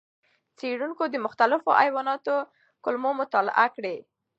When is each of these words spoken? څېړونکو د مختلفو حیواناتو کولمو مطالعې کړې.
څېړونکو 0.57 1.03
د 1.09 1.15
مختلفو 1.25 1.69
حیواناتو 1.81 2.35
کولمو 2.83 3.11
مطالعې 3.21 3.67
کړې. 3.75 3.95